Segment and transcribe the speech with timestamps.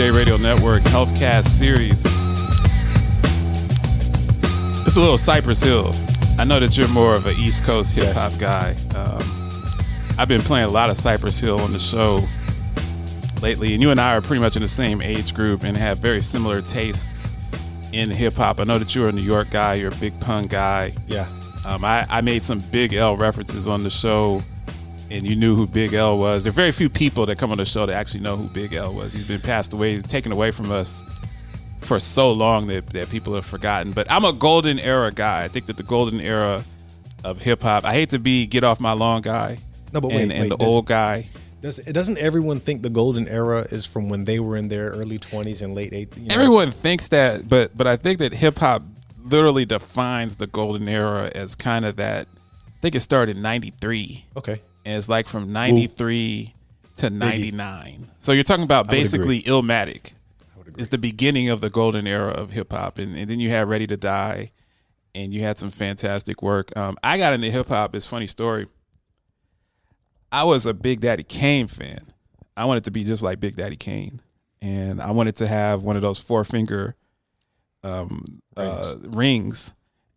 [0.00, 2.04] Back on the Lance J Radio Network Healthcast series.
[4.86, 5.92] It's a little Cypress Hill.
[6.38, 8.76] I know that you're more of an East Coast hip hop guy.
[8.94, 9.22] Um,
[10.18, 12.20] I've been playing a lot of Cypress Hill on the show
[13.42, 15.98] lately, and you and I are pretty much in the same age group and have
[15.98, 17.36] very similar tastes
[17.92, 18.60] in hip hop.
[18.60, 20.92] I know that you're a New York guy, you're a big pun guy.
[21.06, 21.26] Yeah.
[21.64, 24.42] Um, I, I made some Big L references on the show,
[25.10, 26.44] and you knew who Big L was.
[26.44, 28.74] There are very few people that come on the show that actually know who Big
[28.74, 29.12] L was.
[29.12, 31.02] He's been passed away, he's taken away from us
[31.78, 33.92] for so long that, that people have forgotten.
[33.92, 35.44] But I'm a golden era guy.
[35.44, 36.64] I think that the golden era
[37.24, 37.84] of hip hop.
[37.84, 39.58] I hate to be get off my lawn guy.
[39.92, 41.26] No, but wait, and, and wait, the does- old guy.
[41.62, 45.18] Does, doesn't everyone think the golden era is from when they were in their early
[45.18, 46.16] 20s and late 80s?
[46.16, 46.34] You know?
[46.34, 48.82] Everyone thinks that, but but I think that hip hop
[49.22, 52.28] literally defines the golden era as kind of that.
[52.66, 54.24] I think it started in '93.
[54.38, 54.62] Okay.
[54.84, 56.54] And it's like from 93
[56.96, 60.12] to 99 so you're talking about basically illmatic.
[60.76, 63.86] Is the beginning of the golden era of hip-hop and, and then you had ready
[63.88, 64.52] to die
[65.14, 66.74] and you had some fantastic work.
[66.76, 68.66] Um, i got into hip-hop it's a funny story.
[70.30, 72.12] I was a big daddy kane fan.
[72.56, 74.20] I wanted to be just like big daddy kane.
[74.62, 76.94] And i wanted to have one of those four finger
[77.82, 79.72] um, uh, rings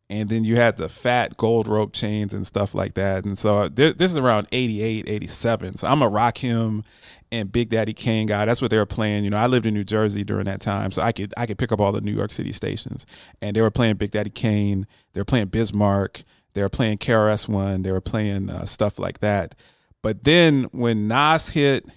[0.09, 3.25] and then you had the fat gold rope chains and stuff like that.
[3.25, 6.83] And so this, this is around 88 87 so i'm a Rakim
[7.31, 8.45] and big daddy kane guy.
[8.45, 9.23] That's what they were playing.
[9.23, 11.57] You know i lived in new jersey during that time so i could i could
[11.57, 13.05] pick up all the new york city stations.
[13.41, 14.87] And they were playing big daddy kane.
[15.13, 16.23] They were playing Biz Markie.
[16.53, 19.55] They were playing krs1 they were playing uh, stuff like that.
[20.01, 21.87] But then when nas hit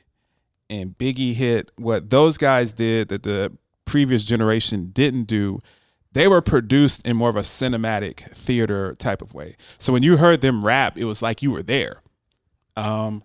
[0.71, 3.53] and Biggie hit, what those guys did that the
[3.85, 5.61] previous generation didn't do,
[6.17, 9.55] they were produced in more of a cinematic theater type of way.
[9.77, 12.01] So when you heard them rap, it was like you were there.
[12.75, 13.23] Um,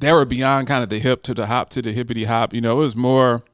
[0.00, 2.52] they were beyond kind of the hip to the hop to the hippity hop.
[2.52, 3.44] You know, it was more.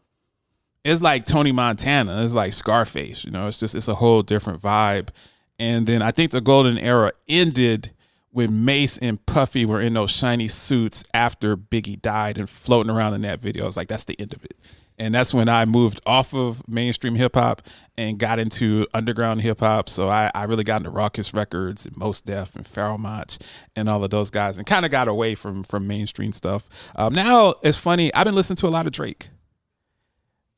[0.82, 2.24] It's like Tony Montana.
[2.24, 3.22] It's like Scarface.
[3.22, 5.10] You know, it's just it's a whole different vibe.
[5.58, 7.90] And then I think the golden era ended
[8.30, 13.14] when Mase and Puffy were in those shiny suits after Biggie died and floating around
[13.14, 13.64] in that video.
[13.64, 14.54] I was like, that's the end of it.
[14.98, 17.62] And that's when I moved off of mainstream hip hop
[17.96, 19.88] and got into underground hip hop.
[19.88, 23.38] So I, I really got into Rawkus Records and Mos Def and Pharoahe Monch
[23.76, 26.68] and all of those guys and kind of got away from from mainstream stuff.
[26.96, 29.28] Um, now it's funny, I've been listening to a lot of Drake.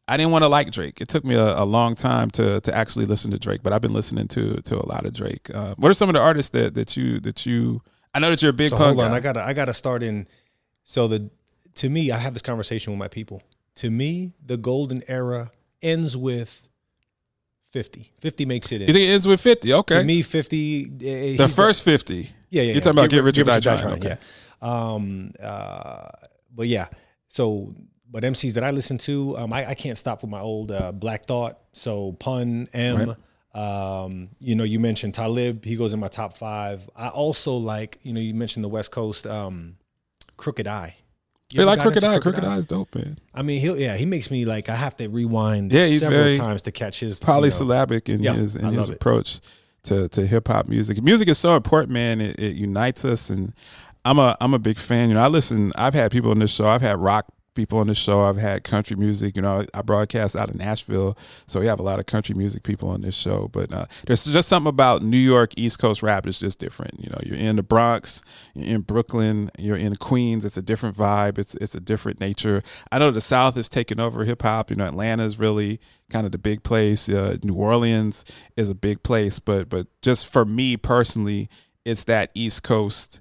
[0.09, 1.01] I didn't want to like Drake.
[1.01, 3.83] It took me a, a long time to to actually listen to Drake, but I've
[3.83, 5.49] been listening to to a lot of Drake.
[5.55, 7.83] Uh, what are some of the artists that that you that you?
[8.15, 9.17] I know that you're a big so punk hold on, guy.
[9.17, 10.27] I gotta I gotta start in.
[10.85, 11.31] So the
[11.77, 13.43] to me, I have this conversation with my people.
[13.77, 16.69] To me, the golden era ends with
[17.71, 18.11] fifty.
[18.21, 18.89] Fifty makes it in.
[18.89, 19.73] you think it ends with fifty?
[19.73, 20.87] Okay, To me, fifty.
[20.87, 22.31] uh, the first fifty.
[22.51, 22.63] Yeah, yeah.
[22.63, 22.81] You're yeah.
[22.81, 24.17] talking about Get Rich or Die Trying, okay.
[24.63, 24.93] Yeah.
[24.93, 25.33] Um.
[25.41, 26.09] Uh.
[26.53, 26.89] But yeah.
[27.29, 27.73] So,
[28.11, 30.93] but MCs that I listen to, um, I, I can't stop with my old uh,
[30.93, 31.59] Black Thought.
[31.73, 33.15] So Pun M.
[33.55, 34.29] Um.
[34.39, 35.65] You know, you mentioned Talib.
[35.65, 36.89] He goes in my top five.
[36.95, 37.99] I also like.
[38.03, 39.27] You know, you mentioned the West Coast.
[39.27, 39.77] Um.
[40.37, 40.97] Crooked I.
[41.53, 42.19] You They like Crooked I.
[42.21, 43.19] Crooked I is dope, man.
[43.35, 46.37] I mean, he'll yeah, he makes me like I have to rewind Yeah, several very
[46.37, 48.95] times to catch his you know- Polysyllabic in Yeah, his in his it.
[48.97, 49.41] approach
[49.85, 51.03] to to hip hop music.
[51.03, 52.21] Music is so important, man.
[52.21, 53.53] It, it unites us, and
[54.05, 55.09] I'm a I'm a big fan.
[55.09, 55.73] You know, I listen.
[55.75, 56.69] I've had people on this show.
[56.69, 57.27] I've had rock
[57.61, 58.23] people on this show.
[58.23, 59.37] I've had country music.
[59.37, 61.17] You know, I broadcast out of Nashville,
[61.47, 63.49] so we have a lot of country music people on this show.
[63.53, 66.99] But uh, there's just something about New York East Coast rap that's just different.
[66.99, 68.23] You know, you're in the Bronx,
[68.55, 70.47] you're in Brooklyn, you're in Queens.
[70.47, 71.39] It's a different vibe.
[71.39, 72.63] It's it's a different nature.
[72.91, 74.71] I know the South is taking over hip hop.
[74.71, 77.11] You know, Atlanta is really kind of the big place.
[77.11, 78.25] Uh, New Orleans
[78.57, 81.51] is a big place, but but just for me personally,
[81.85, 83.21] it's that East Coast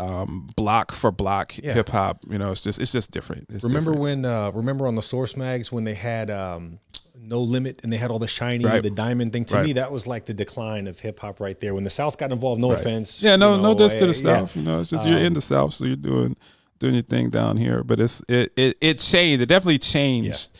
[0.00, 1.74] um, block for block Yeah.
[1.74, 2.24] hip hop.
[2.28, 3.46] You know, it's just it's just different.
[3.50, 4.22] It's Remember different.
[4.22, 4.24] when?
[4.24, 6.78] Uh, remember on the Source mags when they had um,
[7.22, 8.82] No Limit and they had all the shiny, Right.
[8.82, 9.44] the diamond thing.
[9.46, 9.66] To Right.
[9.66, 11.74] me, that was like the decline of hip hop right there.
[11.74, 13.22] When the South got involved, no offense.
[13.22, 14.38] Yeah, no, you no know, diss to the eh, yeah.
[14.38, 14.56] South.
[14.56, 16.34] You know, it's just you're in the South, so you're doing
[16.78, 17.84] doing your thing down here.
[17.84, 19.42] But it's it it, it changed.
[19.42, 20.58] It definitely changed.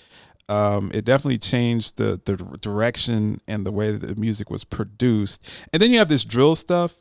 [0.50, 5.48] Um, it definitely changed the the direction and the way that the music was produced.
[5.72, 6.96] And then you have this drill stuff.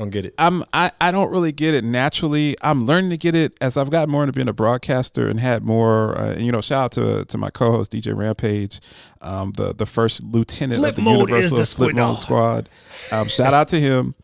[0.00, 0.34] I don't get it.
[0.38, 2.56] I'm I, I don't really get it naturally.
[2.62, 5.62] I'm learning to get it as I've gotten more into being a broadcaster and had
[5.62, 6.16] more.
[6.18, 8.80] Uh, and, you know, shout out to to my co-host DJ Rampage,
[9.20, 11.94] um, the the first lieutenant Flip of the Universal the Flip.
[11.94, 12.70] Mode Squad.
[13.12, 14.14] Um, shout out to him.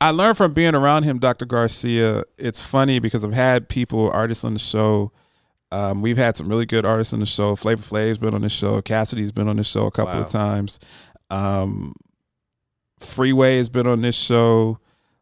[0.00, 1.44] I learned from being around him, Dr.
[1.46, 2.24] Garcia.
[2.36, 5.12] It's funny because I've had people, artists on the show.
[5.70, 7.54] Um, we've had some really good artists on the show.
[7.54, 8.82] Flavor Flav's been on the show.
[8.82, 10.24] Cassidy's been on the show a couple Wow.
[10.24, 10.80] of times.
[11.30, 11.94] Um,
[13.10, 14.78] Freeway has been on this show.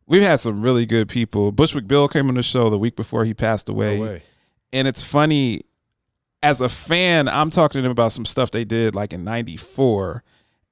[0.07, 1.53] We've had some really good people.
[1.53, 3.99] Bushwick Bill came on the show the week before he passed away.
[3.99, 4.21] No.
[4.73, 5.63] And it's funny,
[6.43, 10.23] as a fan, I'm talking to them about some stuff they did like in 94.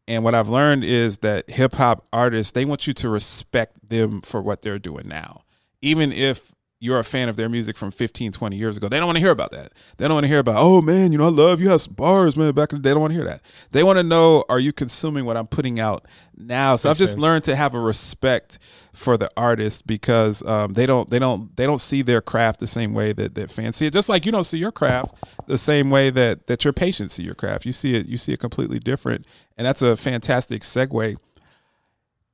[0.08, 4.20] And what I've learned is that hip hop artists, they want you to respect them
[4.20, 5.42] for what they're doing now.
[5.82, 9.06] Even if you're a fan of their music from 15, 20 years ago, they don't
[9.06, 9.72] want to hear about that.
[9.96, 11.94] They don't want to hear about, oh man, you know, I love you have some
[11.94, 12.90] bars, man, back in the day.
[12.90, 13.42] They don't want to hear that.
[13.70, 16.06] They want to know, are you consuming what I'm putting out
[16.36, 16.76] now?
[16.76, 17.22] So I've just sense.
[17.22, 18.58] learned to have a respect
[18.92, 22.66] for the artist because um, they don't they don't they don't see their craft the
[22.66, 23.92] same way that, that fans see it.
[23.92, 25.14] Just like you don't see your craft
[25.46, 27.64] the same way that that your patients see your craft.
[27.64, 29.26] You see it you see it completely different,
[29.56, 31.16] and that's a fantastic segue.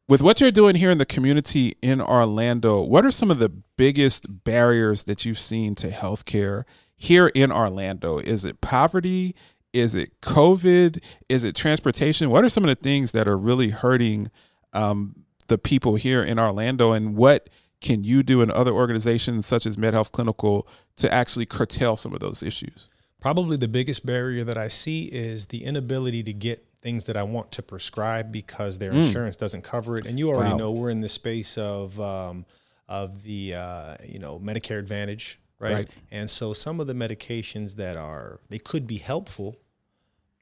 [0.09, 3.49] With what you're doing here in the community in Orlando, what are some of the
[3.49, 6.65] biggest barriers that you've seen to healthcare
[6.97, 8.19] here in Orlando?
[8.19, 9.35] Is it poverty?
[9.73, 11.03] Is it COVID?
[11.29, 12.31] Is it transportation?
[12.31, 14.31] What are some of the things that are really hurting
[14.73, 16.93] um, the people here in Orlando?
[16.93, 17.49] And what
[17.81, 20.67] can you do in other organizations such as MedHealth Clinical
[20.97, 22.89] to actually curtail some of those issues?
[23.21, 27.23] Probably the biggest barrier that I see is the inability to get things that I
[27.23, 30.05] want to prescribe because their insurance doesn't cover it.
[30.07, 30.57] And you already Wow.
[30.59, 32.45] know we're in the space of um,
[32.89, 35.73] of the uh, you know Medicare Advantage, right?
[35.75, 35.91] Right.
[36.11, 39.57] And so some of the medications that are they could be helpful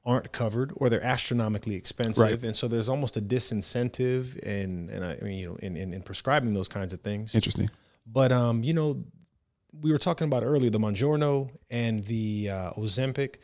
[0.03, 2.43] aren't covered or they're astronomically expensive Right.
[2.43, 6.01] and so there's almost a disincentive in and I mean you know in, in, in
[6.01, 7.69] prescribing those kinds of things Interesting.
[8.07, 9.03] but um, you know,
[9.79, 13.35] we were talking about earlier the Mounjaro and the uh, Ozempic.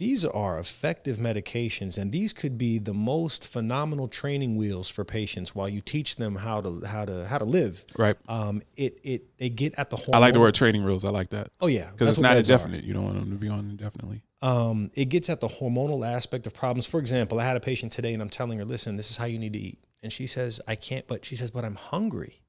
[0.00, 5.54] These are effective medications, and these could be the most phenomenal training wheels for patients
[5.54, 7.84] while you teach them how to how to how to live.
[7.98, 8.16] Right.
[8.26, 11.28] Um, it it they get at the I like the word training wheels I like
[11.30, 12.38] that Oh yeah, because it's not meds are.
[12.38, 12.84] indefinite.
[12.84, 14.22] You don't want them to be on indefinitely.
[14.40, 16.86] um, it gets at the hormonal aspect of problems.
[16.86, 19.26] For example, I had a patient today and I'm telling her, listen, this is how
[19.26, 19.78] you need to eat.
[20.02, 22.40] And she says, I can't, but she says, but I'm hungry.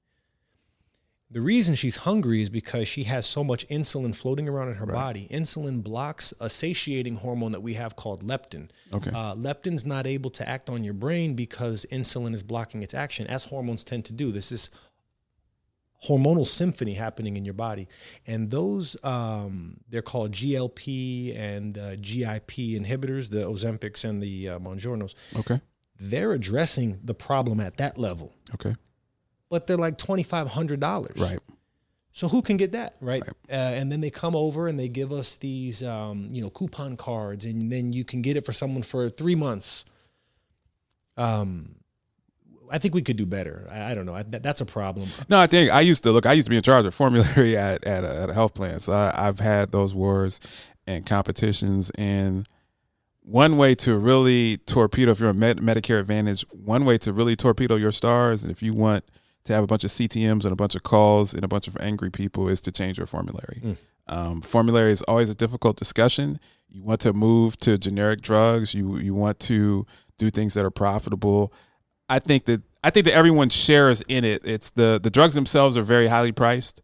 [1.33, 4.86] The reason she's hungry is because she has so much insulin floating around in her
[4.86, 5.28] body.
[5.31, 8.69] Insulin blocks a satiating hormone that we have called leptin.
[8.92, 9.12] Okay.
[9.12, 13.28] Uh, leptin's not able to act on your brain because insulin is blocking its action,
[13.28, 14.31] as hormones tend to do.
[14.33, 14.69] This is
[16.06, 17.88] hormonal symphony happening in your body.
[18.28, 24.60] And those, um, they're called GLP and uh, GIP inhibitors, the Ozempics and the uh,
[24.60, 25.13] Mounjaros.
[25.39, 25.62] Okay.
[26.00, 28.75] They're addressing the problem at that level, Okay.
[29.51, 31.19] But they're like $2,500.
[31.19, 31.39] Right.
[32.13, 33.21] So who can get that, right?
[33.50, 36.98] Uh, and then they come over and they give us these, um, you know, coupon
[36.98, 39.86] cards, and then you can get it for someone for three months.
[41.15, 41.75] Um,
[42.69, 43.68] I think we could do better.
[43.69, 44.15] I, I don't know.
[44.15, 45.09] I, that, that's a problem.
[45.30, 46.25] No, I think I used to look.
[46.25, 48.80] I used to be in charge of formulary at at a, at a health plan,
[48.80, 50.40] so I, I've had those wars
[50.87, 51.92] and competitions.
[51.95, 52.47] And
[53.21, 57.35] one way to really torpedo, if you're a Med, Medicare Advantage, one way to really
[57.35, 59.06] torpedo your stars, and if you want
[59.45, 61.76] to have a bunch of CTMs and a bunch of calls and a bunch of
[61.80, 63.78] angry people, is to change your formulary.
[64.07, 66.40] Um, formulary is always a difficult discussion.
[66.69, 68.74] You want to move to generic drugs.
[68.74, 69.86] You you want to
[70.18, 71.54] do things that are profitable.
[72.10, 74.42] I think that I think that everyone shares in it.
[74.44, 76.81] It's the the drugs themselves are very highly priced,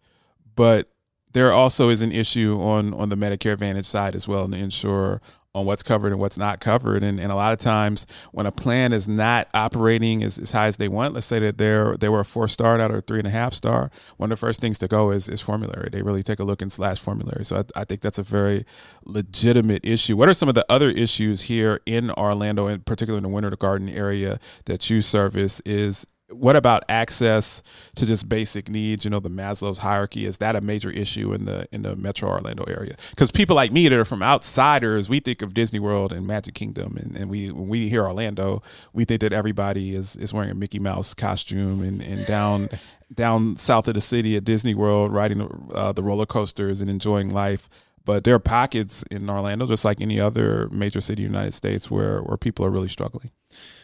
[0.56, 0.90] but
[1.34, 4.58] there also is an issue on on the Medicare Advantage side as well, and the
[4.58, 5.22] insurer
[5.58, 7.04] on what's covered and what's not covered.
[7.04, 10.68] And, and a lot of times when a plan is not operating as, as high
[10.68, 13.18] as they want, let's say that they're they were a four star out a three
[13.18, 15.90] and a half star, one of the first things to go is is formulary.
[15.92, 17.44] They really take a look and slash formulary.
[17.44, 18.66] So I, I think that's a very
[19.04, 20.16] legitimate issue.
[20.16, 23.50] What are some of the other issues here in Orlando, in particular in the Winter
[23.56, 25.60] Garden area that you service?
[25.66, 27.64] Is what about access
[27.96, 29.06] to just basic needs?
[29.06, 32.30] You know, the Maslow's hierarchy is that a major issue in the in the Metro
[32.30, 32.96] Orlando area?
[33.12, 36.54] Because people like me that are from outsiders, we think of Disney World and Magic
[36.54, 38.62] Kingdom, and, and we when we hear Orlando,
[38.94, 42.70] we think that everybody is is wearing a Mickey Mouse costume and and down
[43.14, 47.30] down south of the city at Disney World, riding uh, the roller coasters and enjoying
[47.30, 47.70] life.
[48.04, 51.54] But there are pockets in Orlando, just like any other major city in the United
[51.54, 53.32] States, where where people are really struggling.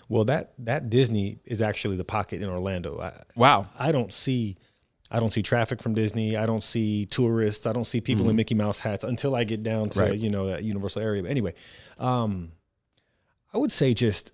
[0.10, 3.00] Well, that that Disney is actually the pocket in Orlando.
[3.00, 3.68] I, Wow.
[3.78, 4.58] I don't see
[5.12, 6.36] I don't see traffic from Disney.
[6.36, 7.68] I don't see tourists.
[7.68, 10.10] I don't see people in Mickey Mouse hats until I get down to Mm-hmm.
[10.12, 10.20] Right.
[10.20, 11.22] you know that Universal area.
[11.22, 11.54] But anyway,
[12.00, 12.52] um,
[13.54, 14.32] I would say just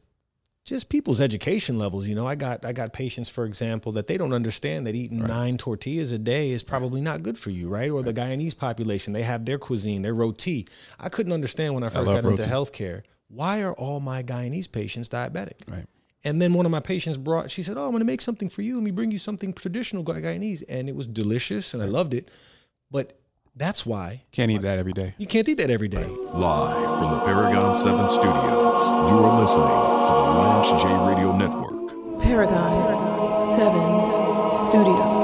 [0.66, 2.08] just people's education levels.
[2.08, 5.20] You know, I got I got patients, for example, that they don't understand that eating
[5.20, 5.28] right.
[5.28, 7.90] nine tortillas a day is probably not good for you, right?
[7.90, 8.06] Or right.
[8.06, 10.68] the Guyanese population, they have their cuisine, their roti.
[11.00, 12.42] I couldn't understand when I first I got roti.
[12.44, 13.02] into healthcare.
[13.30, 15.70] Why are all my Guyanese patients diabetic?
[15.70, 15.86] Right.
[16.24, 18.50] And then one of my patients brought, she said, Oh, I'm going to make something
[18.50, 18.76] for you.
[18.76, 20.64] Let me bring you something traditional Guyanese.
[20.68, 22.28] And it was delicious and I loved it.
[22.92, 23.20] But
[23.56, 24.24] that's why.
[24.32, 25.14] Can't eat that every day.
[25.18, 26.06] You can't eat that every day.
[26.06, 29.68] Live from the Paragon 7 studios, you are listening
[30.06, 32.22] to the Lance J Radio Network.
[32.22, 35.19] Paragon 7 Studios.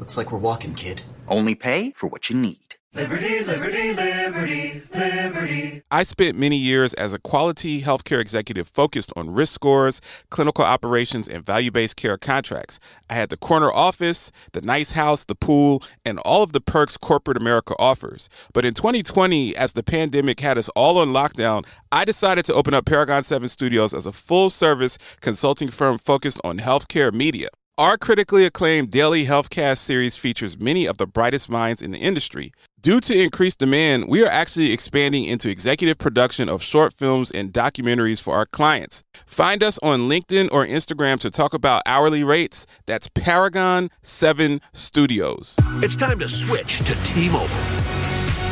[0.00, 1.02] Looks like we're walking, kid.
[1.28, 2.65] Only pay for what you need.
[2.96, 5.82] Liberty, liberty, liberty, liberty.
[5.90, 10.00] I spent many years as a quality healthcare executive focused on risk scores,
[10.30, 12.80] clinical operations, and value based care contracts.
[13.10, 16.96] I had the corner office, the nice house, the pool, and all of the perks
[16.96, 18.30] corporate America offers.
[18.54, 22.72] But in 2020, as the pandemic had us all on lockdown, I decided to open
[22.72, 27.48] up Paragon 7 Studios as a full service consulting firm focused on healthcare media.
[27.78, 32.50] Our critically acclaimed daily healthcast series features many of the brightest minds in the industry.
[32.80, 37.52] Due to increased demand, we are actually expanding into executive production of short films and
[37.52, 39.04] documentaries for our clients.
[39.26, 42.66] Find us on LinkedIn or Instagram to talk about hourly rates.
[42.86, 45.58] That's Paragon 7 Studios.
[45.82, 47.46] It's time to switch to T Mobile.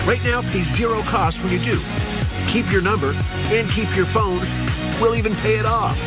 [0.04, 1.80] Right now, pay zero cost when you do.
[2.46, 3.14] Keep your number
[3.46, 4.40] and keep your phone.
[5.00, 5.98] We'll even pay it off.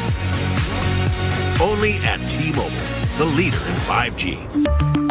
[1.59, 5.06] Only at T Mobile the leader in 5G.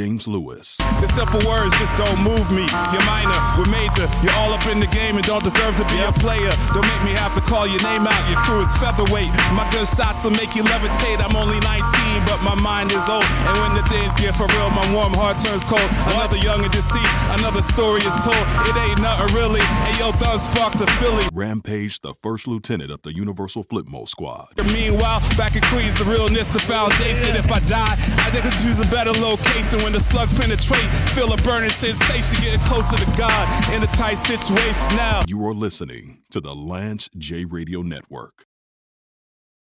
[0.00, 0.78] James Lewis.
[1.04, 2.64] The simple words just don't move me.
[2.88, 4.08] You're minor, we're major.
[4.24, 6.48] You're all up in the game and don't deserve to be a player.
[6.72, 8.24] Don't make me have to call your name out.
[8.32, 9.28] Your crew is featherweight.
[9.52, 11.20] My gunshots will make you levitate.
[11.20, 13.28] I'm only 19, but my mind is old.
[13.44, 15.84] And when the things get for real, my warm heart turns cold.
[16.16, 18.40] Another young and deceased, another story is told.
[18.72, 19.60] It ain't nothing really.
[19.60, 21.28] And yo, done sparked the Philly.
[21.34, 24.48] Rampage, the first lieutenant of the Universal Flipmode Squad.
[24.72, 27.36] Meanwhile, back in Queens, the realness, the foundation.
[27.36, 30.88] If I die, I think I could use a better location when the slugs penetrate.
[31.14, 35.22] Feel a burning sensation, getting closer to God in a tight situation now.
[35.26, 38.46] You are listening to the Lance J Radio Network.